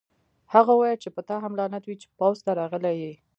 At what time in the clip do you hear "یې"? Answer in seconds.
3.03-3.13